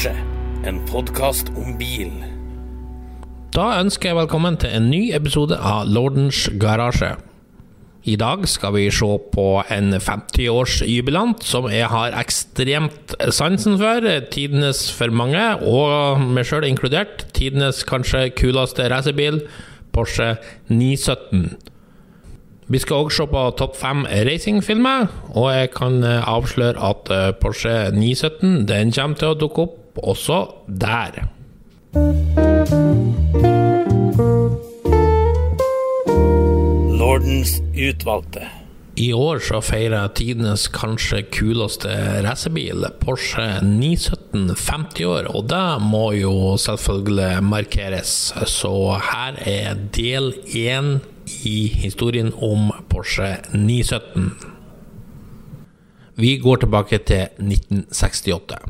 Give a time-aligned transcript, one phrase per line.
[0.00, 0.16] Porsche,
[0.64, 2.08] en podkast om bil.
[3.52, 7.10] Da ønsker jeg velkommen til en ny episode av Lordens garasje.
[8.08, 14.06] I dag skal vi se på en 50-årsjubilant som jeg har ekstremt sansen for.
[14.32, 19.42] Tidenes for mange, og meg sjøl inkludert, tidenes kanskje kuleste racerbil,
[19.92, 20.38] Porsche
[20.72, 21.58] 917.
[22.72, 27.28] Vi skal også se på topp fem racingfilmer, og jeg kan eh, avsløre at eh,
[27.36, 31.24] Porsche 917 den kommer til å dukke opp også der.
[37.00, 38.46] Lordens utvalgte.
[39.00, 41.88] I år så feirer tidenes kanskje kuleste
[42.26, 48.12] racerbil, Porsche 917, 50 år, og det må jo selvfølgelig markeres.
[48.50, 48.72] Så
[49.06, 50.98] her er del én
[51.46, 54.34] i historien om Porsche 917.
[56.20, 58.60] Vi går tilbake til 1968,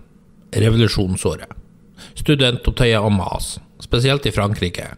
[0.57, 1.51] revolusjonsåret.
[2.19, 4.89] Studentopptøyer og mas, spesielt i Frankrike.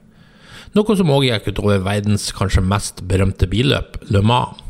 [0.72, 4.60] Noe som òg gikk utover verdens kanskje mest berømte billøp, Le Mans.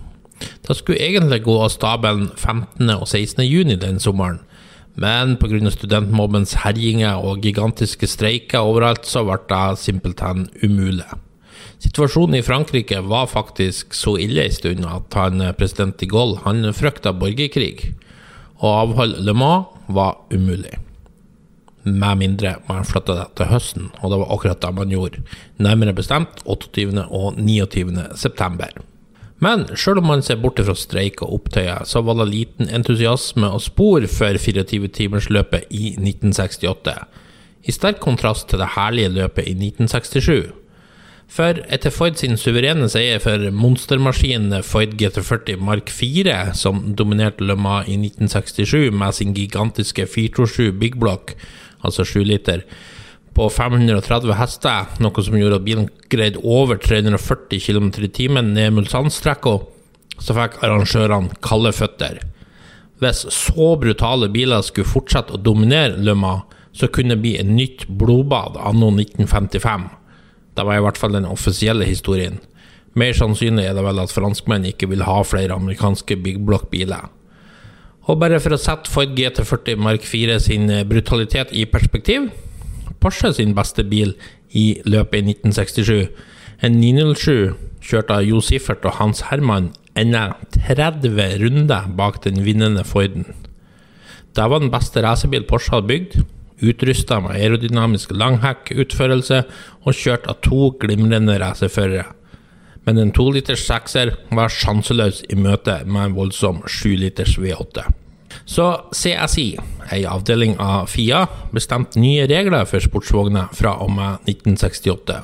[0.66, 2.89] Det skulle egentlig gå av stabelen 15.
[2.97, 3.44] og 16.
[3.47, 4.41] juni den sommeren,
[4.98, 5.70] men pga.
[5.70, 11.06] studentmobbens herjinger og gigantiske streiker overalt, så ble det simpelthen umulig.
[11.83, 16.67] Situasjonen i Frankrike var faktisk så ille en stund at han, president de Gaulle han
[16.74, 17.94] frykta borgerkrig,
[18.62, 20.79] å avholde Le Mans var umulig.
[21.83, 25.23] Med mindre man flytta det til høsten, og det var akkurat det man gjorde.
[25.59, 27.09] Nærmere bestemt 28.
[27.11, 28.09] og 29.
[28.15, 28.70] september.
[29.43, 33.51] Men sjøl om man ser bort fra streik og opptøyer, så var det liten entusiasme
[33.51, 36.95] og spor for 24-timersløpet i 1968,
[37.67, 40.61] i sterk kontrast til det herlige løpet i 1967.
[41.33, 47.55] For etter Ford sin suverene seier for monstermaskinen Ford GT40 Mark 4, som dominerte Le
[47.57, 51.33] Mans i 1967 med sin gigantiske 427 Big Block,
[51.80, 52.67] altså 7 liter,
[53.33, 58.77] på 530 hester, noe som gjorde at bilen greide over 340 km i timen ned
[58.77, 59.57] Mulsandstrekka,
[60.20, 62.20] så fikk arrangørene kalde føtter.
[63.01, 66.45] Hvis så brutale biler skulle fortsette å dominere Le Mans,
[66.77, 69.89] så kunne det bli et nytt blodbad anno 1955.
[70.57, 72.39] Det var i hvert fall den offisielle historien.
[72.98, 77.08] Mer sannsynlig er det vel at franskmenn ikke vil ha flere amerikanske big block-biler.
[78.11, 82.29] Og bare for å sette Ford GT40 Mark 4 sin brutalitet i perspektiv
[83.02, 84.14] Porsche sin beste bil
[84.55, 86.11] i løpet i 1967,
[86.63, 92.84] en 907 kjørt av Jo Siffert og Hans Herman, ender 30 runder bak den vinnende
[92.86, 93.27] Forden.
[94.33, 96.20] Det var den beste racerbil Porsche hadde bygd,
[96.62, 99.42] utrusta med aerodynamisk langhekk-utførelse
[99.83, 102.06] og kjørt av to glimrende racerførere.
[102.86, 107.84] Men en toliters sekser var sjanseløs i møte med en voldsom 7-liters V8.
[108.48, 109.52] Så CSI,
[109.95, 115.20] ei avdeling av FIA, bestemte nye regler for sportsvogner fra og med 1968.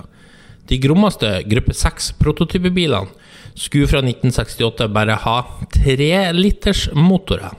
[0.68, 3.08] De grommeste gruppe 6-prototypebilene
[3.58, 5.38] skulle fra 1968 bare ha
[5.74, 7.56] 3-liters-motorer.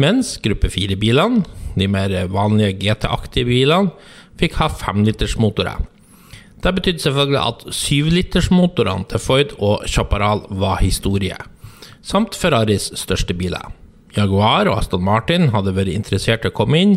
[0.00, 1.42] Mens gruppe 4-bilene,
[1.78, 3.92] de mer vanlige GT-aktige bilene,
[4.40, 5.82] fikk ha 5-litersmotorer.
[6.62, 11.36] Det betydde selvfølgelig at 7-litersmotorene til Ford og Chaparral var historie,
[12.02, 13.72] samt Ferraris største biler.
[14.16, 16.96] Jaguar og Aston Martin hadde vært interessert i å komme inn,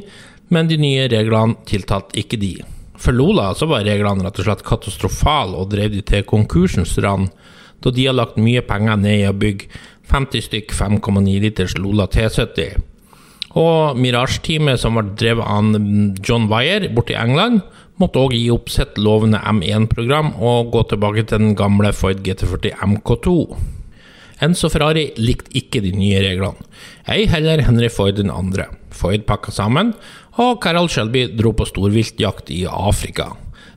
[0.53, 2.53] men de nye reglene tiltalte ikke de.
[3.01, 7.31] For Lola så var reglene rett og slett katastrofale og drev de til konkursens rand,
[7.83, 9.67] da de har lagt mye penger ned i å bygge
[10.11, 12.77] 50 stykk 5,9 liters Lola T70.
[13.55, 15.77] Og Mirage-teamet, som var drevet av
[16.25, 17.61] John Wyer i England,
[18.01, 22.75] måtte òg gi opp sitt lovende M1-program og gå tilbake til den gamle Ford GT40
[22.83, 23.35] MK2.
[24.43, 26.59] Enzo Ferrari likte ikke de nye reglene,
[27.07, 28.67] ei heller Henry Ford den andre.
[28.91, 29.93] Ford pakka sammen,
[30.35, 33.31] og Carol Shelby dro på storviltjakt i Afrika.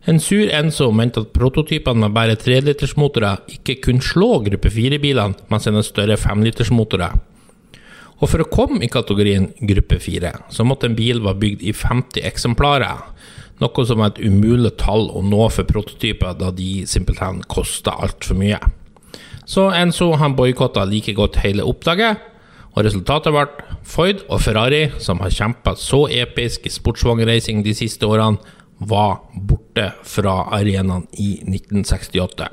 [0.08, 5.66] En sur Enzo mente at prototypene med bare 3-litersmotorer ikke kunne slå gruppe 4-bilene med
[5.70, 7.14] en større 5-litersmotorer.
[8.18, 11.74] Og for å komme i kategorien gruppe 4, så måtte en bil være bygd i
[11.76, 13.04] 50 eksemplarer,
[13.62, 18.38] noe som var et umulig tall å nå for prototyper, da de simpelthen kosta altfor
[18.38, 18.58] mye.
[19.48, 22.18] Så Enzo han boikotta like godt hele oppdraget,
[22.74, 23.46] og resultatet ble
[23.88, 28.38] Ford og Ferrari, som har kjempa så episk i sportsvognracing de siste årene,
[28.78, 32.46] var borte fra arenaen i 1968.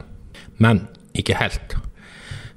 [0.58, 1.76] Men ikke helt.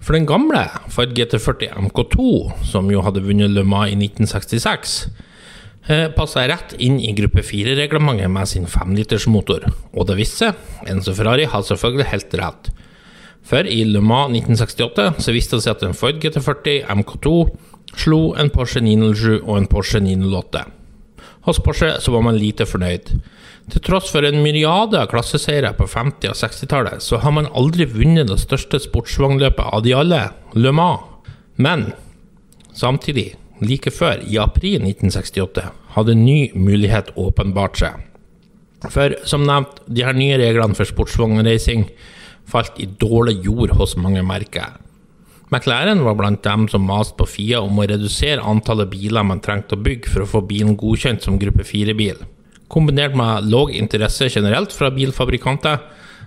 [0.09, 2.23] For den gamle Ford GT40 MK2,
[2.65, 4.95] som jo hadde vunnet Le Mans i 1966,
[5.85, 9.67] eh, passa rett inn i gruppe 4-reglementet med sin 5-litersmotor.
[9.93, 12.71] Og det viste seg, Enzo Ferrari hadde selvfølgelig helt rett.
[13.45, 17.35] For i Le Mans 1968 så viste det seg at en Ford GT40 MK2
[17.93, 20.65] slo en Porsche 907 og en Porsche 908.
[21.51, 23.13] Hos Porsche så var man lite fornøyd.
[23.69, 27.85] Til tross for en myriade av klasseseiere på 50- og 60-tallet, så har man aldri
[27.91, 30.23] vunnet det største sportsvognløpet av de alle,
[30.57, 31.05] Le Mans.
[31.61, 31.91] Men
[32.73, 35.67] samtidig, like før, i april 1968,
[35.97, 38.05] hadde en ny mulighet åpenbart seg.
[38.89, 41.89] For som nevnt, de her nye reglene for sportsvognreising
[42.49, 44.79] falt i dårlig jord hos mange merker.
[45.51, 49.77] McLaren var blant dem som maste på FIA om å redusere antallet biler man trengte
[49.77, 52.21] å bygge for å få bilen godkjent som gruppe 4-bil.
[52.69, 55.81] Kombinert med lav interesse generelt fra bilfabrikanter,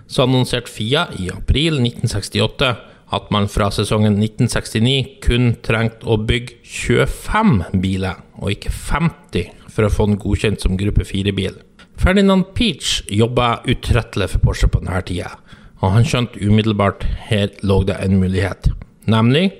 [0.06, 2.72] så annonserte FIA i april 1968
[3.12, 9.86] at man fra sesongen 1969 kun trengte å bygge 25 biler, og ikke 50, for
[9.86, 11.60] å få den godkjent som gruppe 4-bil.
[12.00, 15.36] Ferdinand Peach jobba utrettelig for Porsche på denne tida,
[15.82, 18.72] og han skjønte umiddelbart her lå det en mulighet
[19.10, 19.50] nemlig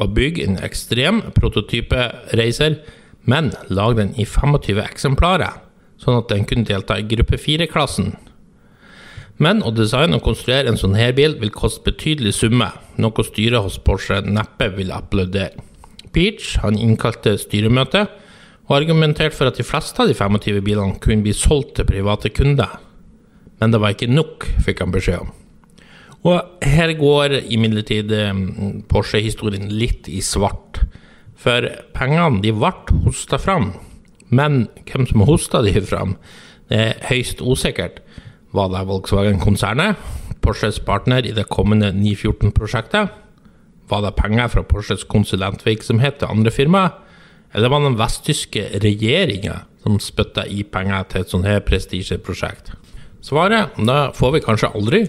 [0.00, 2.08] å bygge en ekstrem prototype
[2.38, 2.78] racer,
[3.28, 5.60] men lage den i 25 eksemplarer,
[6.02, 8.12] sånn at den kunne delta i gruppe 4-klassen.
[9.42, 12.68] Men å designe og konstruere en sånn her bil vil koste betydelig summe,
[13.00, 15.56] noe styret hos Porsche neppe vil applaudere.
[16.12, 18.04] Peach han innkalte styremøte
[18.68, 22.30] og argumenterte for at de fleste av de 25 bilene kunne bli solgt til private
[22.36, 22.76] kunder.
[23.60, 25.32] Men det var ikke nok, fikk han beskjed om.
[26.28, 28.42] Og her går imidlertid eh,
[28.90, 30.84] Porsche-historien litt i svart.
[31.42, 31.66] For
[31.96, 32.70] pengene de ble
[33.06, 33.72] hosta fram,
[34.32, 36.16] men hvem som hosta de fram,
[36.72, 38.00] det er høyst usikkert.
[38.52, 40.00] Var det Volkswagen-konsernet,
[40.42, 43.12] Porsches partner i det kommende 914-prosjektet?
[43.88, 46.96] Var det penger fra Porsches konsulentvirksomhet til andre firmaer?
[47.54, 52.72] Eller var det den vesttyske regjeringa som spytta i penger til et sånt her prestisjeprosjekt?
[53.22, 55.02] Svaret da får vi kanskje aldri,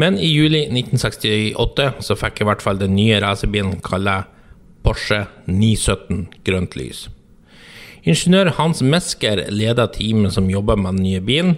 [0.00, 4.30] men i juli 1968 så fikk i hvert fall den nye racerbilen kalt
[4.82, 7.06] Porsche 917 grønt lys.
[8.02, 11.52] Ingeniør Hans Mesker leda teamet som jobba med den nye bilen,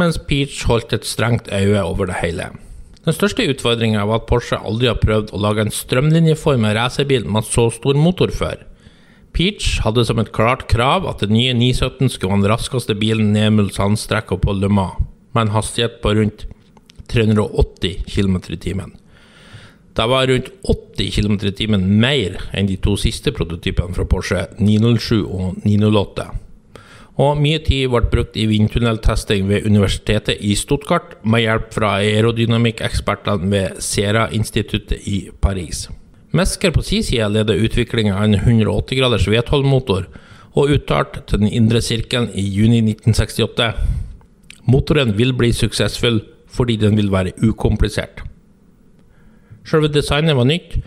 [0.00, 2.46] mens Peach holdt et strengt øye over det hele.
[3.04, 7.28] Den største utfordringa var at Porsche aldri har prøvd å lage en strømlinjeform av racerbil
[7.28, 8.62] med så stor motor før.
[9.36, 13.34] Peach hadde som et klart krav at den nye 917 skulle være den raskeste bilen
[13.36, 15.04] ned Mulsann-strekka på Le Mans,
[15.36, 16.46] med en hastighet på rundt
[17.12, 18.96] 380 km i timen.
[19.96, 24.46] Det var rundt 80 km i timen mer enn de to siste prototypene fra Porsche
[24.58, 26.26] 907 og 908.
[27.20, 33.50] Og mye tid ble brukt i vindtunneltesting ved universitetet i Stuttgart, med hjelp fra aerodynamikkekspertene
[33.50, 35.88] ved Sera-instituttet i Paris.
[36.32, 40.06] Mesker på sin side leder utviklinga av en 180 graders V12-motor,
[40.54, 43.74] og uttalte til den indre sirkelen i juni 1968
[44.70, 46.20] Motoren vil bli suksessfull
[46.50, 48.24] fordi den vil være ukomplisert.
[49.70, 50.80] Selve designet var nytt,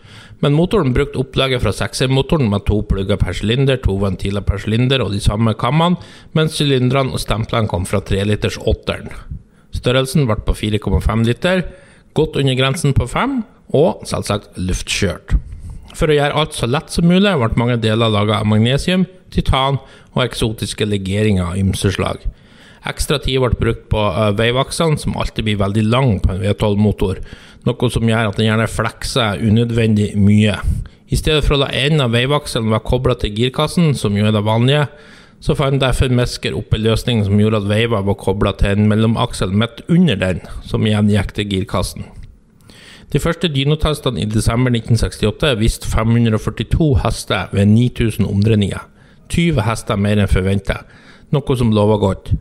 [0.44, 5.06] men motoren brukte opplegget fra 6R-motoren med to plugger per sylinder, to ventiler per sylinder
[5.06, 6.02] og de samme kammene,
[6.36, 9.08] mens sylinderne og stemplene kom fra 3-liters åtteren.
[9.74, 11.64] Størrelsen ble på 4,5 liter,
[12.14, 13.40] godt under grensen på 5,
[13.74, 15.38] og selvsagt luftkjørt.
[15.96, 19.80] For å gjøre alt så lett som mulig ble mange deler laget av magnesium, titan
[20.14, 22.20] og eksotiske legeringer av ymse slag.
[22.90, 27.22] Ekstra tid ble brukt på uh, veivaksene, som alltid blir veldig lang på en V12-motor,
[27.68, 30.58] noe som gjør at den gjerne flekser unødvendig mye.
[31.14, 34.34] I stedet for å la enden av veivakselen være kobla til girkassen, som jo er
[34.36, 34.88] det vanlige,
[35.44, 38.88] så fant derfor Mesker opp en løsning som gjorde at veiva var kobla til en
[38.90, 42.08] mellomaksel midt under den, som igjen gikk til girkassen.
[43.14, 48.88] De første dynotestene i desember 1968 viste 542 hester ved 9000 omdreininger.
[49.30, 50.80] 20 hester mer enn forventa,
[51.36, 52.34] noe som lover godt.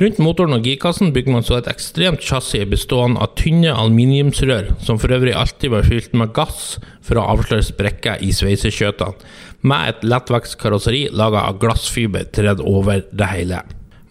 [0.00, 4.96] Rundt motoren og girkassen bygger man så et ekstremt chassis bestående av tynne aluminiumsrør, som
[5.00, 9.20] for øvrig alltid var fylt med gass for å avsløre sprekker i sveisekjøtene,
[9.68, 13.60] med et lettvektskarosseri laga av glassfiber tredd over det hele.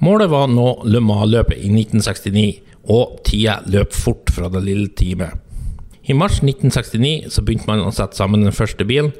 [0.06, 2.46] Målet var nå Le Mans-løpet i 1969,
[2.94, 5.34] og tida løp fort fra det lille teamet.
[6.10, 9.12] I mars 1969 så begynte man å sette sammen den første bilen,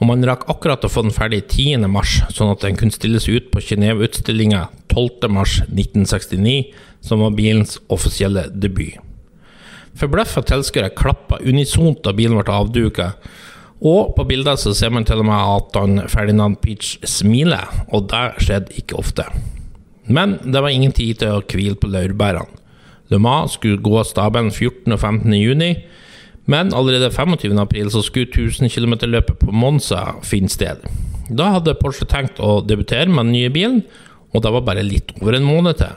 [0.00, 1.86] og man rakk akkurat å få den ferdig 10.
[1.90, 5.28] mars, sånn at den kunne stilles ut på Genéve-utstillinga 12.
[5.30, 6.72] mars 1969,
[7.04, 8.98] som var bilens offisielle debut.
[9.94, 13.12] Forbløffa tilskuere klappa unisont da bilen ble avduka,
[13.84, 18.08] og på bildet så ser man til og med at han Ferdinand Peach smiler, og
[18.10, 19.26] det skjedde ikke ofte.
[20.06, 22.62] Men det var ingen tid til å hvile på laurbærene.
[23.12, 24.88] Le Mans skulle gå av staben 14.
[24.94, 25.34] og 15.
[25.36, 25.74] juni,
[26.46, 27.58] men allerede 25.
[27.58, 30.84] april så skulle 1000 km-løpet på Monza finne sted.
[31.30, 33.82] Da hadde Porsche tenkt å debutere med den nye bilen,
[34.34, 35.94] og det var bare litt over en måned til.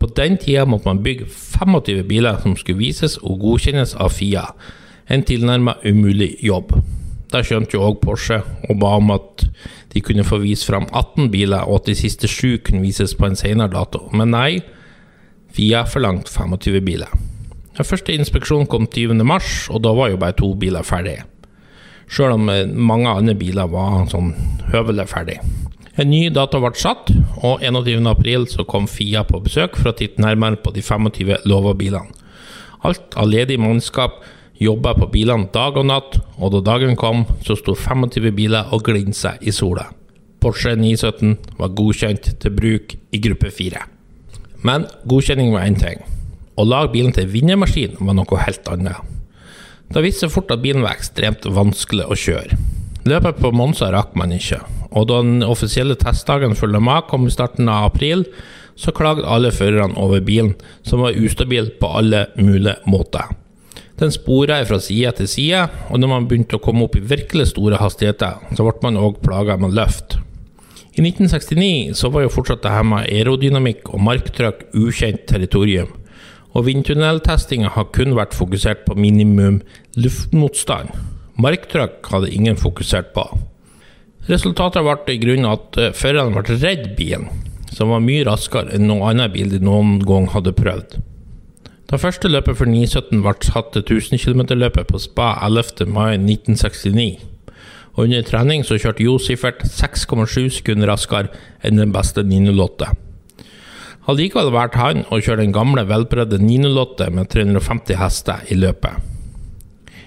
[0.00, 4.46] På den tida måtte man bygge 25 biler som skulle vises og godkjennes av FIA.
[5.10, 6.72] En tilnærmet umulig jobb.
[7.30, 9.44] Da skjønte jo òg Porsche og ba om at
[9.90, 13.26] de kunne få vise fram 18 biler, og at de siste sju kunne vises på
[13.26, 14.06] en senere dato.
[14.14, 14.60] Men nei,
[15.50, 17.10] Fia forlangte 25 biler.
[17.78, 19.22] Den første inspeksjonen kom 20.
[19.24, 21.20] mars, og da var jo bare to biler ferdig.
[22.10, 24.32] Sjøl om eh, mange andre biler var sånn
[24.72, 25.38] høvelig ferdig.
[26.00, 27.12] En ny dato ble satt,
[27.44, 28.02] og 21.
[28.10, 32.10] april så kom Fia på besøk for å titte nærmere på de 25 lova bilene.
[32.86, 34.22] Alt av ledig mannskap
[34.60, 38.84] jobba på bilene dag og natt, og da dagen kom, så sto 25 biler og
[38.88, 39.86] glinsa i sola.
[40.40, 43.84] Porsche 917 var godkjent til bruk i gruppe 4.
[44.64, 46.00] Men godkjenning var én ting.
[46.58, 48.98] Å lage bilen til vinnermaskin var noe helt annet.
[49.90, 52.58] Det viste seg fort at bilen var ekstremt vanskelig å kjøre.
[53.10, 57.32] Løpet på Monza rakk man ikke, og da den offisielle testdagen for Le kom i
[57.32, 58.26] starten av april,
[58.76, 63.28] så klagde alle førerne over bilen, som var ustabil på alle mulige måter.
[64.00, 67.50] Den spora fra side til side, og når man begynte å komme opp i virkelig
[67.50, 70.16] store hastigheter, så ble man òg plaga med løft.
[70.96, 75.92] I 1969 så var jo fortsatt det her med aerodynamikk og marktrykk ukjent territorium,
[76.54, 79.60] og vindtunneltestinga har kun vært fokusert på minimum
[79.98, 80.90] luftmotstand.
[81.40, 83.24] Marktrykk hadde ingen fokusert på.
[84.28, 87.30] Resultatet ble i grunnen at eh, førerne ble redd bilen,
[87.72, 90.98] som var mye raskere enn noen annen bil de noen gang hadde prøvd.
[91.90, 95.88] Da første løpet for 917 ble satt til 1000 km-løpet på Spa 11.
[95.90, 97.24] mai 1969.
[97.96, 101.32] Og under trening så kjørte Jo Siffert 6,7 sekunder raskere
[101.66, 102.92] enn den beste 908.
[104.08, 109.10] Allikevel vært han å kjøre den gamle, velprøvde 908 med 350 hester i løpet.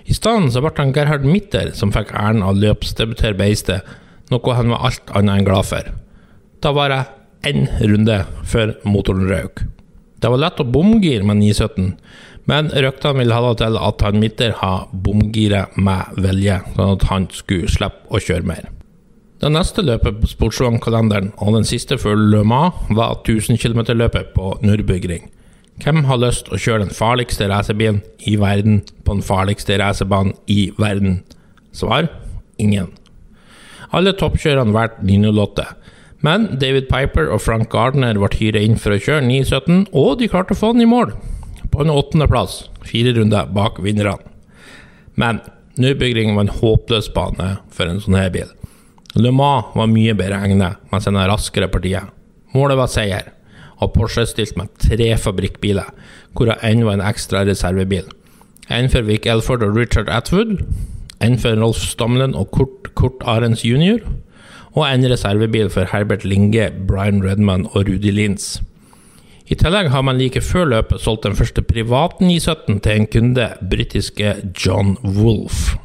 [0.09, 3.85] I stedet så ble han Gerhard Mitter som fikk æren av løpsdebuter beistet,
[4.33, 5.93] noe han var alt annet enn glad for.
[6.63, 7.01] Da var det
[7.47, 9.63] én runde før motoren røk.
[10.23, 11.93] Det var lett å bomgire med 917,
[12.49, 17.07] men ryktene ville ha det til at han Mitter har bomgiret med vilje, sånn at
[17.11, 18.72] han skulle slippe å kjøre mer.
[19.43, 24.53] Det neste løpet på sportsvognkalenderen, og den siste før Le Mans, var 1000 km-løpet på
[24.63, 25.25] Nürburgring.
[25.83, 30.69] Hvem har lyst å kjøre den farligste racerbilen i verden på den farligste racerbanen i
[30.79, 31.25] verden?
[31.75, 32.07] Svar
[32.55, 32.93] ingen.
[33.91, 35.67] Alle toppkjørerne valgte 908.
[36.23, 40.31] Men David Piper og Frank Gardner ble hyret inn for å kjøre 917, og de
[40.31, 41.17] klarte å få den i mål.
[41.67, 44.23] På en åttendeplass, fire runder bak vinnerne.
[45.19, 45.43] Men
[45.75, 48.47] Nürburgring var en håpløs bane for en sånn her bil.
[49.13, 52.09] Le Mans var mye bedre egnet med sine raskere partiet.
[52.55, 53.27] Målet var seier,
[53.77, 55.91] og Porsche stilte med tre fabrikkbiler,
[56.33, 58.07] hvorav én var en ekstra reservebil.
[58.73, 60.63] En for Vic Elford og Richard Atwood,
[61.21, 64.01] en for Rolf Stamlen og Kurt, Kurt Arens jr.,
[64.73, 68.63] og en reservebil for Herbert Linge, Brian Redman og Rudi Lins.
[69.45, 73.09] I tillegg har man like før løpet solgt den første privaten i 17 til en
[73.13, 75.75] kunde, britiske John Wolff.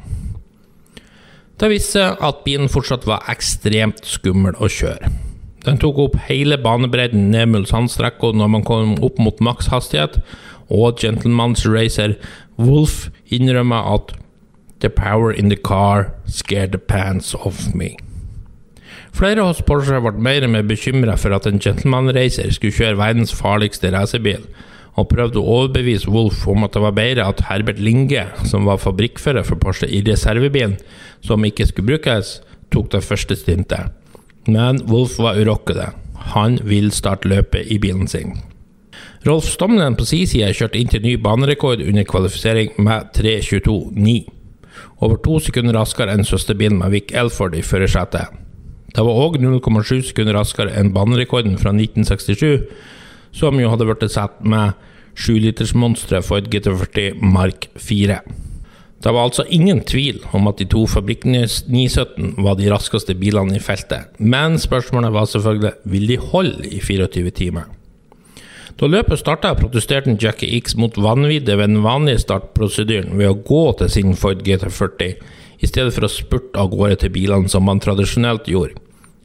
[1.59, 5.09] Det viste seg at bilen fortsatt var ekstremt skummel å kjøre.
[5.65, 10.21] Den tok opp hele banebredden ned Mulsann-strekka når man kom opp mot makshastighet,
[10.71, 12.15] og Gentleman's Racer
[12.55, 14.15] Wolf innrømmer at
[14.79, 17.97] The power in the car scared the pants off me.
[19.11, 22.99] Flere hos Porsche ble mer og mer bekymra for at en Gentleman Racer skulle kjøre
[23.01, 24.45] verdens farligste racerbil,
[24.99, 28.81] og prøvde å overbevise Wolff om at det var bedre at Herbert Linge, som var
[28.83, 30.77] fabrikkfører for Porsche i reservebilen,
[31.25, 32.39] som ikke skulle brukes,
[32.73, 33.95] tok det første stintet.
[34.49, 35.91] Men Wolff var urokkelig.
[36.35, 38.37] Han vil starte løpet i bilen sin.
[39.27, 44.19] Rolf Stomnen på sin side kjørte inn til ny banerekord under kvalifisering med 3.22,9.
[45.03, 48.31] Over to sekunder raskere enn søsterbilen med Vic Elford i førersetet.
[48.95, 52.69] Det var òg 0,7 sekunder raskere enn banerekorden fra 1967,
[53.35, 54.77] som jo hadde blitt satt med
[55.19, 58.19] 7-litersmonsteret Ford GT40 Mark 4.
[58.99, 63.55] Det var altså ingen tvil om at de to Fabrikk 917 var de raskeste bilene
[63.55, 67.69] i feltet, men spørsmålet var selvfølgelig vil de holde i 24 timer.
[68.79, 73.63] Da løpet starta, protesterte Jackie X mot vanviddet ved den vanlige startprosedyren ved å gå
[73.79, 75.15] til sin Ford GT40,
[75.59, 78.79] i stedet for å spurte av gårde til bilene som han tradisjonelt gjorde.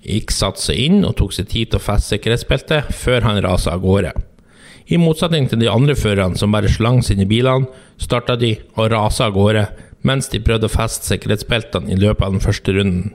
[0.05, 3.75] X satte seg inn og tok seg tid til å feste sikkerhetsbeltet før han rasa
[3.75, 4.11] av gårde.
[4.93, 9.31] I motsetning til de andre førerne som bare slang sine bilene, starta de og rasa
[9.31, 9.69] av gårde
[10.05, 13.15] mens de prøvde å feste sikkerhetsbeltene i løpet av den første runden.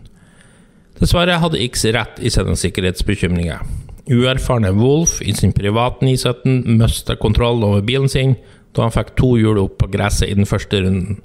[1.00, 3.62] Dessverre hadde X rett i sine sikkerhetsbekymringer.
[4.10, 8.34] Uerfarne Wolf i sin private 917 mista kontroll over bilen sin
[8.74, 11.20] da han fikk to hjul opp på gresset i den første runden.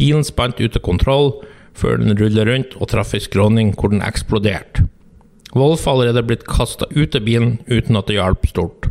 [0.00, 1.34] Bilen spant ut av kontroll
[1.76, 4.88] før den rullet rundt og traff ei skråning hvor den eksploderte.
[5.52, 8.88] Wolf har allerede blitt kasta ut av bilen uten at det hjalp stort.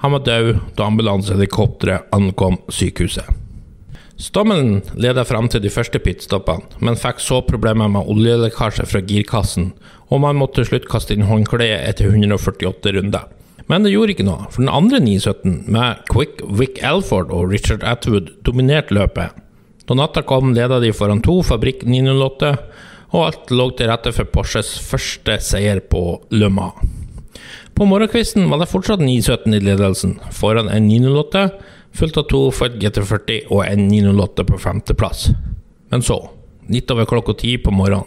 [0.00, 3.28] Han var død da ambulansehelikopteret ankom sykehuset.
[4.20, 9.70] Stammen ledet frem til de første pitstoppene, men fikk så problemer med oljelekkasje fra girkassen,
[10.12, 13.28] og man måtte til slutt kaste inn håndkleet etter 148 runder.
[13.70, 17.84] Men det gjorde ikke noe, for den andre 917, med Quick Wick Alford og Richard
[17.86, 19.36] Atwood, dominerte løpet.
[19.88, 22.54] Da natta kom, ledet de foran to Fabrikk 908,
[23.16, 26.04] og alt lå til rette for Porsches første seier på
[26.36, 26.99] Le Mans.
[27.80, 31.46] På morgenkvisten var det fortsatt 917 i ledelsen, foran en 908,
[31.96, 35.22] fulgt av to Ford GT40 og en 908 på femteplass.
[35.88, 36.18] Men så,
[36.68, 38.04] litt over klokka ti på morgenen,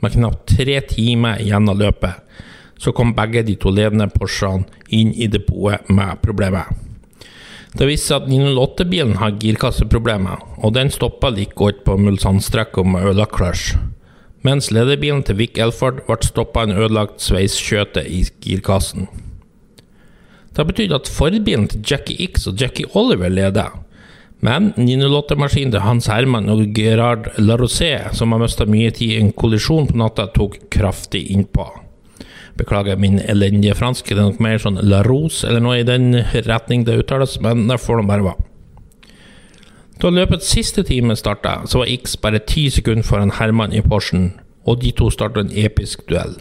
[0.00, 2.40] med knapt tre timer igjen av løpet,
[2.80, 6.72] så kom begge de to ledende Porschene inn i depotet med problemet.
[7.76, 13.12] Det viste seg at 908-bilen har girkasseproblemer, og den stoppa like godt på Mulsann-strekka med
[13.12, 13.74] ødelagt clutch.
[14.46, 19.10] Mens lederbilen til Vic Elford ble stoppa en ødelagt sveiskjøte i girkassen.
[20.56, 23.76] Det betydde at forbilen til Jackie X og Jackie Oliver leder.
[24.40, 29.34] Men 908-maskinen til Hans Herman og Gerard Larosé, som har mista mye tid i en
[29.36, 31.68] kollisjon på natta, tok kraftig innpå.
[32.56, 36.14] Beklager min elendige fransk, det er nok mer sånn La Rose eller noe i den
[36.48, 38.49] retning det uttales, men det får nå bare være.
[40.00, 44.30] Da løpets siste time starta, så var X bare ti sekunder foran Herman i Porschen,
[44.64, 46.38] og de to starta en episk duell.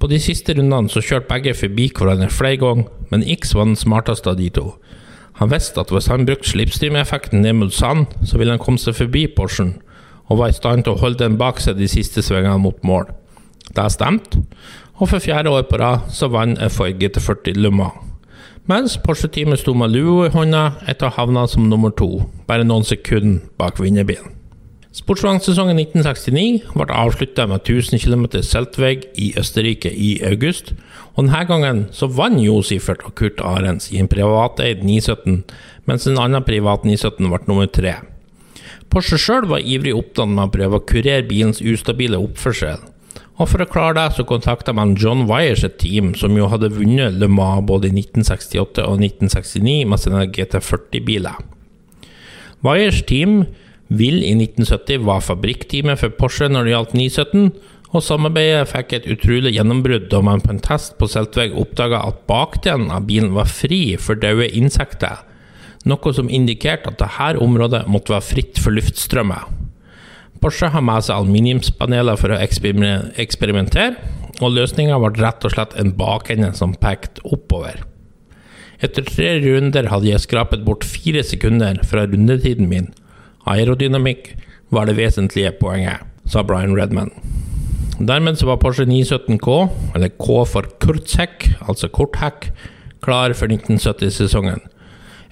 [0.00, 3.76] På de siste rundene så kjørte begge forbi hverandre flere ganger, men X var den
[3.76, 4.70] smarteste av de to.
[5.36, 8.96] Han visste at hvis han brukte slipstream-effekten ned mot sand, så ville han komme seg
[8.96, 9.74] forbi Porschen,
[10.32, 13.04] og var i stand til å holde den bak seg de siste svingene mot mål.
[13.76, 14.46] Det stemte,
[14.96, 18.11] og for fjerde år på rad så vant Ford GT40 Le Mans.
[18.70, 22.62] Mens Porsche-teamet sto med lua i hånda etter å ha havna som nummer to, bare
[22.62, 24.36] noen sekunder bak vinnerbilen.
[24.94, 30.76] Sportsvognsesongen 1969 ble avslutta med 1000 km Seltweg i Østerrike i august,
[31.16, 35.42] og denne gangen så vant Jo Sifert og Kurt Arens i en privateid 917,
[35.90, 37.96] mens en annen privat 917 ble nummer tre.
[38.92, 42.78] Porsche sjøl var ivrig opptatt med å prøve å kurere bilens ustabile oppførsel,
[43.40, 46.72] og for å klare det, så kontakta man John Wires et team, som jo hadde
[46.74, 51.40] vunnet Le Mans både i 1968 og 1969 med sine GT40-biler.
[52.62, 53.42] Wires team
[53.92, 57.48] vil i 1970 var fabrikkteamet for Porsche når det gjaldt 917,
[57.92, 62.22] og samarbeidet fikk et utrolig gjennombrudd da man på en test på Seltveg oppdaga at
[62.30, 65.20] bakdelen av bilen var fri for døde insekter,
[65.88, 69.61] noe som indikerte at dette området måtte være fritt for luftstrømmer.
[70.42, 73.94] Porsche har med seg aluminiumspaneler for å eksperimentere,
[74.42, 77.84] og løsninga ble rett og slett en bakende som pekte oppover.
[78.82, 82.90] Etter tre runder hadde jeg skrapet bort fire sekunder fra rundetiden min.
[83.46, 84.32] Aerodynamikk
[84.74, 87.12] var det vesentlige poenget, sa Brian Redman.
[88.02, 92.50] Dermed var Porsche 917K, eller K for Kurzheck, altså korthekk,
[93.04, 94.64] klar for 1970-sesongen.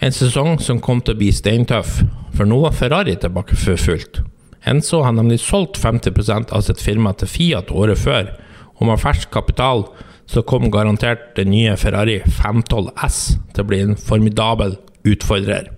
[0.00, 2.04] En sesong som kom til å bli steintøff,
[2.36, 4.22] for nå var Ferrari tilbake for fullt.
[4.64, 8.34] Enzo har nemlig solgt 50% av sitt firma til Fiat året før,
[8.76, 9.86] og med fersk kapital
[10.28, 13.20] så kom garantert den nye Ferrari 512 S
[13.54, 14.76] til å bli en formidabel
[15.08, 15.72] utfordrer.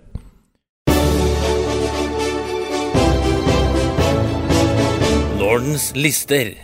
[5.38, 6.56] Nordens lister.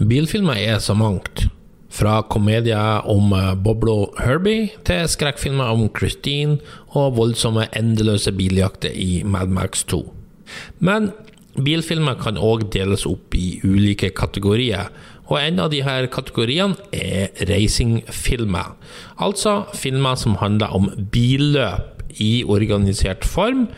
[0.00, 1.44] Bilfilmer er så mangt.
[1.90, 6.60] Fra komedier om eh, Boblo Herbie til skrekkfilmer om Christine
[6.94, 10.04] og voldsomme, endeløse biljakter i Mad Max 2.
[10.78, 11.10] Men
[11.58, 14.90] Bilfilmer kan òg deles opp i ulike kategorier,
[15.30, 18.74] og en av disse kategoriene er racingfilmer.
[19.22, 23.68] Altså filmer som handler om billøp i organisert form.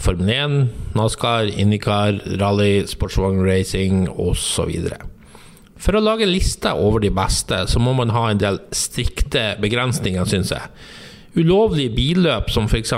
[0.00, 0.58] Formel 1,
[0.96, 4.76] NASCAR, IndyCar, rally, sportsvognracing osv.
[5.80, 10.28] For å lage lister over de beste, så må man ha en del strikte begrensninger,
[10.28, 10.72] syns jeg.
[11.38, 12.92] Ulovlige billøp som f.eks.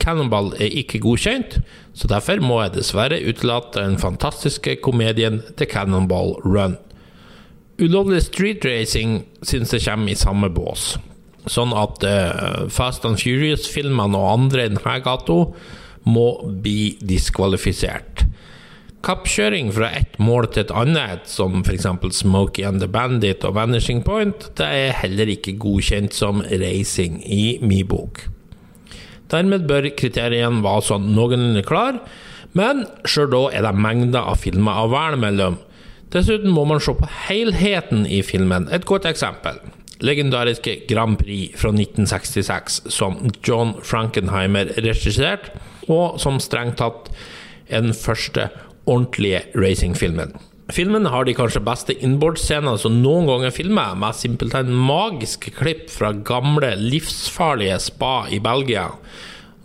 [0.00, 1.58] Cannonball er ikke godkjent,
[1.92, 6.78] så derfor må jeg dessverre utelate den fantastiske komedien The Cannonball Run.
[7.82, 10.94] Ulovlig street racing synes jeg kommer i samme bås,
[11.50, 15.40] sånn at uh, Fast and Furious-filmene og andre i denne gata
[16.08, 16.28] må
[16.64, 18.23] bli diskvalifisert.
[19.04, 21.84] Kappkjøring fra ett mål til et annet, som f.eks.
[22.16, 27.58] Smokey and the Bandit og Vanishing Point, det er heller ikke godkjent som racing i
[27.60, 28.22] min bok.
[29.28, 32.00] Dermed bør kriteriene være sånn noenlunde klar,
[32.56, 35.60] men sjøl da er det mengder av filmer å velge mellom.
[36.14, 38.70] Dessuten må man se på helheten i filmen.
[38.72, 39.60] Et godt eksempel.
[40.04, 45.58] Legendariske Grand Prix fra 1966, som John Frankenheimer regisserte,
[45.92, 47.10] og som strengt tatt
[47.68, 48.48] er den første
[48.86, 50.34] ordentlige racingfilmen.
[50.72, 56.14] Filmen har de kanskje beste innbordsscenene som noen ganger filmer, med simpelthen magiske klipp fra
[56.24, 58.86] gamle, livsfarlige spa i Belgia,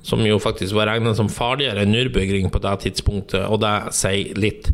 [0.04, 4.36] som jo faktisk var regnet som farligere enn Nürburgring på det tidspunktet, og det sier
[4.40, 4.74] litt.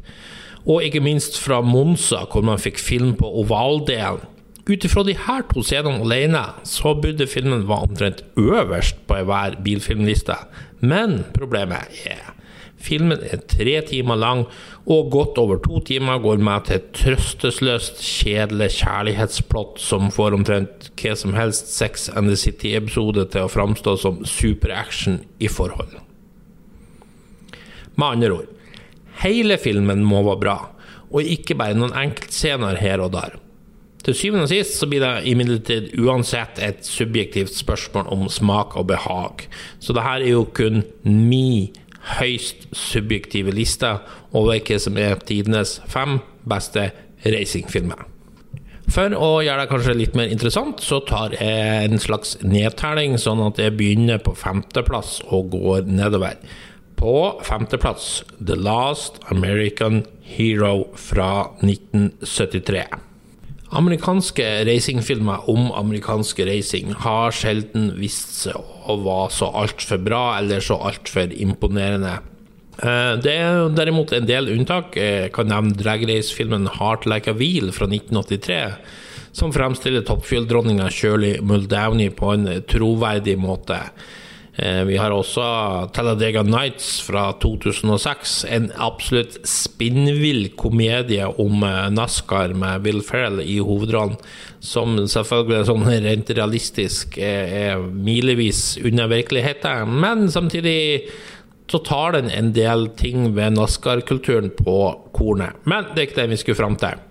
[0.66, 4.24] Og ikke minst fra Monza, hvor man fikk film på ovaldelen.
[4.66, 9.60] Ut ifra de her to scenene alene, så burde filmen være omtrent øverst på enhver
[9.62, 10.40] bilfilmliste.
[10.82, 12.35] Men problemet er
[12.86, 14.44] Filmen er tre timer lang,
[14.86, 20.90] og godt over to timer går med til et trøstesløst, kjedelig kjærlighetsplott som får omtrent
[21.02, 25.98] hva som helst Sex and the City-episode til å framstå som superaction i forhold.
[27.96, 28.52] Med andre ord,
[29.24, 30.60] hele filmen må være bra,
[31.10, 33.40] og ikke bare noen enkeltscener her og der.
[34.06, 38.92] Til syvende og sist så blir det imidlertid uansett et subjektivt spørsmål om smak og
[38.92, 39.48] behag,
[39.82, 41.72] så det her er jo kun mi
[42.20, 43.96] høyst subjektive liste
[44.36, 46.90] over hva som er tidenes fem beste
[47.26, 48.06] racingfilmer.
[48.92, 53.42] For å gjøre det kanskje litt mer interessant, så tar jeg en slags nedtelling, sånn
[53.48, 56.38] at jeg begynner på femteplass og går nedover.
[56.96, 62.86] På femteplass The Last American Hero fra 1973.
[63.76, 68.56] Amerikanske racingfilmer om amerikanske racing har sjelden vist seg
[68.88, 72.14] å være så altfor bra eller så altfor imponerende.
[72.80, 74.96] Eh, det er derimot en del unntak.
[74.96, 78.76] Jeg kan nevne dragrace-filmen 'Heart Like a Wheel' fra 1983,
[79.36, 83.80] som fremstiller toppfjell-dronninga Shirley Muldowney på en troverdig måte.
[84.56, 85.44] Eh, vi har også
[85.94, 93.58] Talladega Nights fra 2006, en absolutt spinnvill komedie om eh, NASCAR med Will Ferrell i
[93.60, 94.16] hovedrollen,
[94.64, 101.12] som selvfølgelig sånn rent realistisk er milevis unna virkeligheten, men samtidig
[101.68, 104.78] så tar den en del ting ved NASCAR-kulturen på
[105.18, 105.60] kornet.
[105.68, 107.02] Men det er ikke det vi skulle fram til.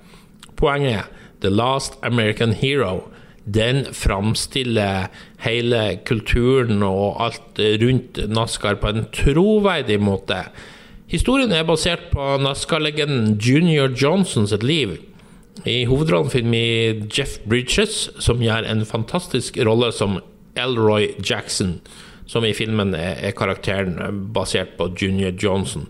[0.57, 3.03] Poenget er The Last American Hero
[3.45, 5.11] den framstiller
[5.45, 10.47] hele kulturen og alt rundt NASCAR på en troverdig måte.
[11.11, 14.97] Historien er basert på NASCAR-legenden Junior Johnsons liv.
[15.69, 20.19] I hovedrollen finner vi Jeff Bridges, som gjør en fantastisk rolle som
[20.57, 21.79] Elroy Jackson,
[22.27, 25.87] som i filmen er karakteren basert på Junior Johnson.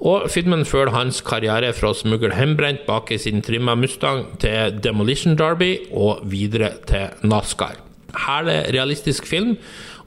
[0.00, 4.78] Og filmen følger hans karriere fra å smugle hjemmebrent bak i sin trimma Mustang til
[4.80, 7.76] Demolition Derby og videre til NASCAR.
[8.24, 9.58] Herlig realistisk film,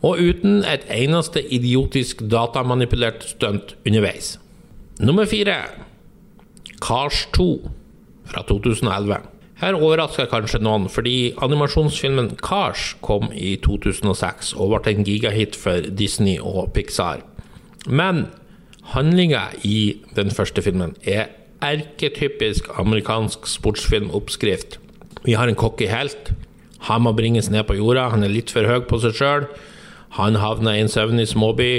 [0.03, 4.33] og uten et eneste idiotisk datamanipulert stunt underveis.
[4.99, 5.61] Nummer fire
[6.83, 7.47] Cars 2
[8.27, 9.21] fra 2011.
[9.61, 15.85] Her overrasker kanskje noen, fordi animasjonsfilmen Cars kom i 2006 og ble en gigahit for
[16.01, 17.21] Disney og Pixar.
[17.87, 18.25] Men
[18.93, 21.31] Handlinga i den første filmen er
[21.65, 24.77] erketypisk amerikansk sportsfilmoppskrift.
[25.25, 26.29] Vi har en cocky helt.
[26.89, 28.09] Han må bringes ned på jorda.
[28.13, 29.47] Han er litt for høy på seg sjøl.
[30.19, 31.71] Han havner i en søvnig småby.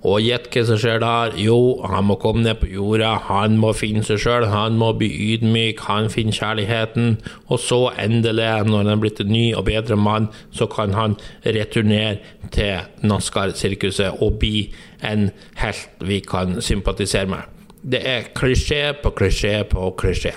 [0.00, 1.34] Og gjett hva som skjer der?
[1.36, 5.10] Jo, han må komme ned på jorda, han må finne seg sjøl, han må bli
[5.34, 7.18] ydmyk, han finner kjærligheten.
[7.52, 11.18] Og så endelig, når han er blitt en ny og bedre mann, så kan han
[11.44, 12.16] returnere
[12.54, 14.70] til NASCAR-sirkuset og bli
[15.04, 15.28] en
[15.60, 17.44] helt vi kan sympatisere med.
[17.80, 20.32] Det er klisjé på klisjé på klisjé.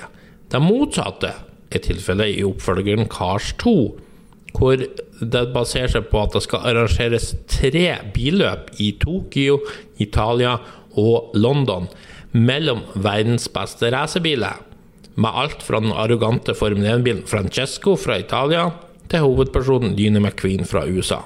[0.52, 1.32] Det motsatte
[1.74, 3.78] er tilfellet i oppfølgeren Cars 2
[4.54, 4.84] hvor
[5.32, 9.60] det baserer seg på at det skal arrangeres tre billøp i Tokyo,
[10.04, 10.58] Italia
[11.00, 11.88] og London
[12.34, 14.62] mellom verdens beste racerbiler.
[15.14, 18.72] Med alt fra den arrogante Formel 1-bilen Francesco fra Italia
[19.12, 21.22] til hovedpersonen Dyne McQueen fra USA.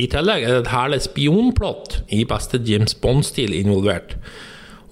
[0.00, 4.16] I tillegg er det et herlig spionplott i beste James Bond-stil involvert.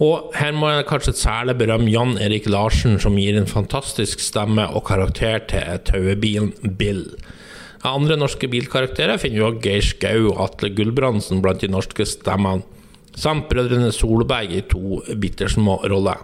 [0.02, 4.64] Og her må jeg kanskje særlig berømme Jan Erik Larsen, som gir en fantastisk stemme
[4.70, 7.04] og karakter til tauebilen Bill.
[7.82, 12.62] Andre norske bilkarakterer finner vi Geir Skau og Atle Gulbrandsen blant de norske stemmene,
[13.18, 16.20] samt brødrene Solberg i to bittersmå roller.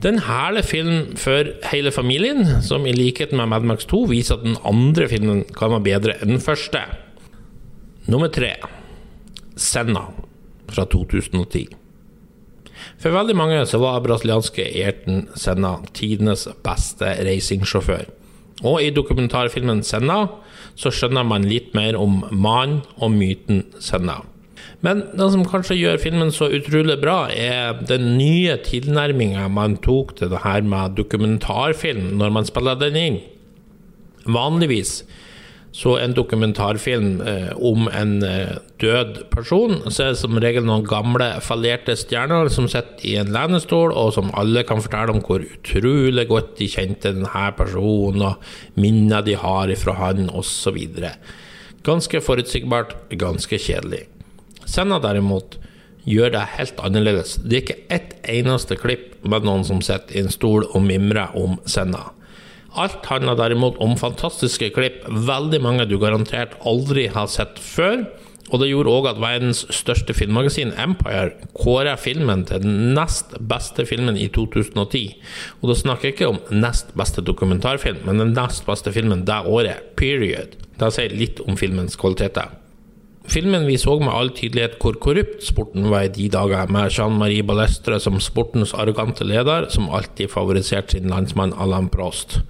[0.00, 4.06] Det er en herlig film for hele familien, som i likhet med Mad Max 2
[4.10, 6.80] viser at den andre filmen kan være bedre enn den første.
[8.08, 8.54] Nummer tre
[9.60, 10.06] Senna
[10.72, 11.68] fra 2010.
[13.00, 18.08] For veldig mange så var brasilianske Ayrton Senna tidenes beste racingsjåfør.
[18.64, 20.22] Og i dokumentarfilmen Senna
[20.78, 24.20] så skjønner man litt mer om mannen og myten Senna.
[24.84, 30.14] Men det som kanskje gjør filmen så utrolig bra, er den nye tilnærminga man tok
[30.16, 33.18] til det her med dokumentarfilm når man spiller den inn.
[34.24, 35.02] Vanligvis
[35.72, 40.86] så en dokumentarfilm eh, om en eh, død person, så er det som regel noen
[40.88, 45.44] gamle, fallerte stjerner som sitter i en lenestol, og som alle kan fortelle om hvor
[45.46, 50.80] utrolig godt de kjente denne personen, og minner de har ifra han, osv.
[51.86, 54.08] Ganske forutsigbart, ganske kjedelig.
[54.66, 55.60] Senna derimot
[56.08, 57.38] gjør det helt annerledes.
[57.44, 61.36] Det er ikke ett eneste klipp med noen som sitter i en stol og mimrer
[61.38, 62.10] om Senna.
[62.78, 68.04] Alt handler derimot om fantastiske klipp, veldig mange du garantert aldri har sett før.
[68.50, 73.86] Og det gjorde òg at verdens største filmmagasin, Empire, kåra filmen til den nest beste
[73.86, 75.04] filmen i 2010.
[75.60, 79.42] Og da snakker jeg ikke om nest beste dokumentarfilm, men den nest beste filmen det
[79.46, 79.92] året.
[79.98, 80.58] Period.
[80.80, 82.59] Det sier litt om filmens kvaliteter.
[83.30, 87.44] Filmen viser òg med all tydelighet hvor korrupt sporten var i de dager, med Jean-Marie
[87.46, 92.40] Balestre som sportens arrogante leder, som alltid favoriserte sin landsmann Alain Prost.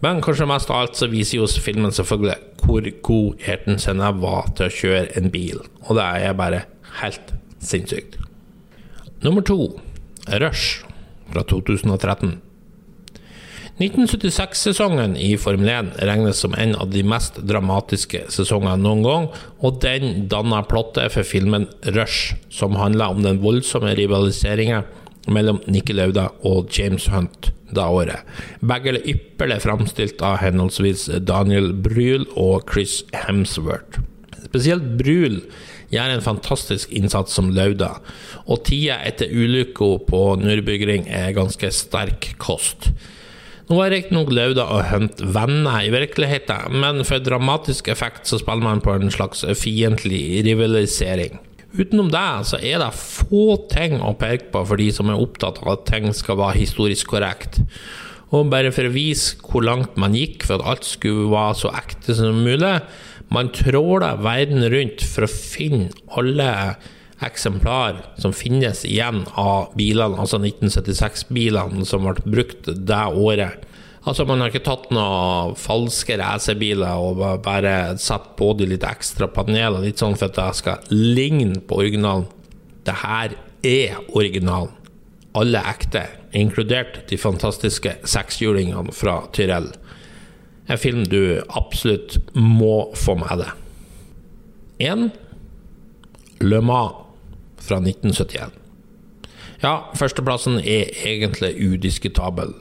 [0.00, 4.48] Men kanskje mest av alt så viser jo filmen selvfølgelig hvor god Erten Senna var
[4.56, 6.62] til å kjøre en bil, og det er bare
[7.02, 8.16] helt sinnssykt.
[9.20, 9.74] Nummer to,
[10.40, 10.86] Rush
[11.28, 12.38] fra 2013.
[13.74, 19.24] 1976-sesongen i Formel 1 regnes som en av de mest dramatiske sesongene noen gang,
[19.66, 24.86] og den danna plottet for filmen Rush, som handler om den voldsomme rivaliseringen
[25.26, 28.22] mellom Nikki Lauda og James Hunt da året.
[28.62, 33.98] Begge er ypperlig framstilt av henholdsvis Daniel Brühl og Chris Hemsworth.
[34.44, 35.40] Spesielt Brühl
[35.90, 37.96] gjør en fantastisk innsats som Lauda,
[38.46, 42.92] og tida etter ulykka på Nürburgring er ganske sterk kost.
[43.64, 48.66] Nå er riktignok Lauda og Hunt venner i virkeligheten, men for dramatisk effekt så spiller
[48.66, 51.38] man på en slags fiendtlig rivalisering.
[51.72, 55.62] Utenom det så er det få ting å peke på for de som er opptatt
[55.62, 57.62] av at ting skal være historisk korrekt.
[58.36, 61.72] Og bare for å vise hvor langt man gikk for at alt skulle være så
[61.72, 62.76] ekte som mulig,
[63.32, 66.50] man tråler verden rundt for å finne alle
[67.24, 73.64] eksemplar som finnes igjen av bilene, altså 1976-bilene som ble brukt det året.
[74.04, 79.30] Altså Man har ikke tatt noen falske racerbiler og bare satt på de litt ekstra
[79.32, 82.28] paneler, litt sånn for at det skal ligne på originalen.
[82.84, 84.74] Det her er originalen.
[85.34, 86.04] Alle ekte,
[86.36, 89.72] inkludert de fantastiske sekshjulingene fra Tyrell.
[90.68, 93.56] En film du absolutt må få med deg.
[94.84, 95.08] 1.
[96.44, 97.03] Le Mans
[97.64, 98.52] fra 1971.
[99.64, 102.52] Ja, førsteplassen er egentlig udiskutabel.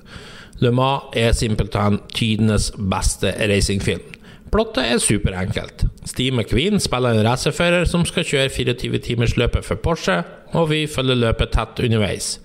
[0.64, 4.14] Le Mans er simpelthen tidenes beste racingfilm.
[4.54, 5.86] Plottet er superenkelt.
[6.06, 10.20] Steve McQueen spiller en racerfører som skal kjøre 24-timersløpet for Porsche,
[10.54, 12.36] og vi følger løpet tett underveis.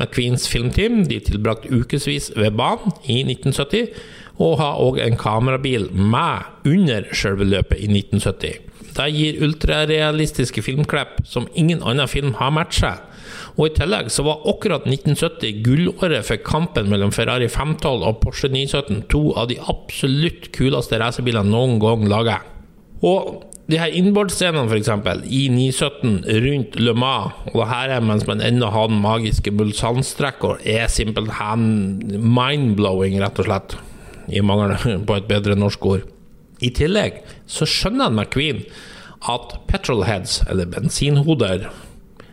[0.00, 3.92] McQueens filmteam de tilbrakte ukevis ved banen i 1970,
[4.40, 8.69] og har òg en kamerabil med under selve løpet i 1970.
[9.00, 12.98] Det gir ultrarealistiske filmklipp som ingen annen film har matcha.
[13.56, 18.50] Og I tillegg så var akkurat 1970 gullåret for kampen mellom Ferrari 512 og Porsche
[18.52, 22.40] 917 to av de absolutt kuleste racerbilene noen gang laga.
[23.00, 24.90] Og de her innbordsscenene, f.eks.,
[25.30, 29.52] i 917 rundt Le Mans, og det her er mens man ennå har den magiske
[29.54, 31.68] Mulsanne-strekka, er simpelthen
[32.18, 33.76] mind-blowing, rett og slett.
[34.30, 36.08] I mangel på et bedre norsk ord.
[36.60, 38.64] I tillegg så skjønner McQueen
[39.28, 41.68] at petrolheads, eller bensinhoder,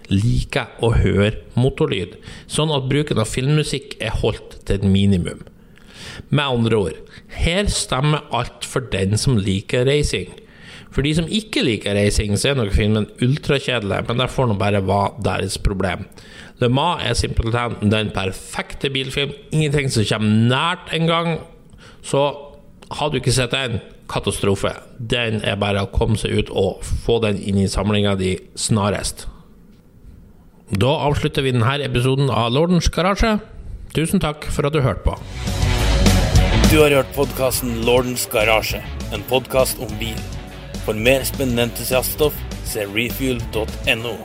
[0.07, 2.15] liker å høre motorlyd,
[2.47, 5.43] sånn at bruken av filmmusikk er holdt til et minimum.
[6.29, 6.99] Med andre ord,
[7.35, 10.31] her stemmer alt for den som liker racing.
[10.93, 14.57] For de som ikke liker racing, så er nok filmen ultrakjedelig, men det får nå
[14.57, 16.07] bare være deres problem.
[16.57, 19.35] Le Mans er simpelthen den perfekte bilfilm.
[19.51, 21.35] Ingenting som kommer nært engang.
[22.01, 22.23] Så
[22.97, 23.77] har du ikke sett den,
[24.11, 24.73] katastrofe.
[24.97, 29.27] Den er bare å komme seg ut og få den inn i samlinga di snarest.
[30.67, 33.37] Da avslutter vi denne episoden av Lordens garasje.
[33.95, 35.15] Tusen takk for at du hørte på.
[36.67, 38.81] Du har hørt podkasten Lordens garasje,
[39.15, 40.19] en podkast om bil.
[40.83, 42.35] For mer spennende entusiaststoff,
[42.67, 44.17] se refuel.no.